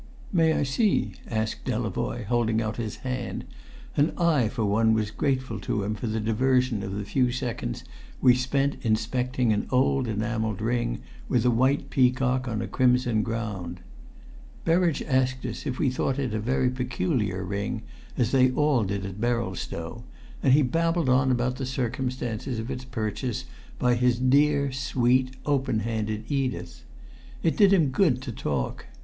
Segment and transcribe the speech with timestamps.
[0.33, 3.45] "May I see?" asked Delavoye, holding out his hand;
[3.95, 7.83] and I for one was grateful to him for the diversion of the few seconds
[8.19, 13.79] we spent inspecting an old enamelled ring with a white peacock on a crimson ground.
[14.65, 17.83] Berridge asked us if we thought it a very peculiar ring,
[18.17, 20.01] as they all did at Berylstow,
[20.41, 23.45] and he babbled on about the circumstances of its purchase
[23.77, 26.85] by his dear, sweet, open handed Edith.
[27.43, 28.87] It did him good to talk.